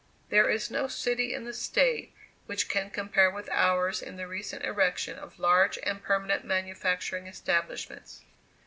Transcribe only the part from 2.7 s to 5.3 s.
compare with ours in the recent erection